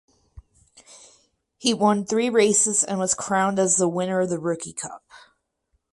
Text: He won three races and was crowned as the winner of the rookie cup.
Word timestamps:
He 1.59 1.75
won 1.75 2.07
three 2.07 2.31
races 2.31 2.83
and 2.83 2.97
was 2.97 3.13
crowned 3.13 3.59
as 3.59 3.75
the 3.75 3.87
winner 3.87 4.21
of 4.21 4.31
the 4.31 4.39
rookie 4.39 4.73
cup. 4.73 5.03